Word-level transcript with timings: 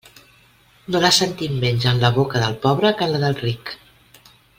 No 0.93 1.01
la 1.03 1.11
sentim 1.17 1.59
menys 1.65 1.85
en 1.91 2.01
la 2.05 2.11
boca 2.15 2.41
del 2.45 2.57
pobre 2.67 2.93
que 3.03 3.07
en 3.11 3.15
la 3.17 3.21
del 3.25 3.37
ric. 3.43 3.71